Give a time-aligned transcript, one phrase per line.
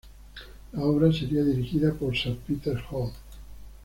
[0.71, 3.11] La obra sería dirigida por sir Peter Hall.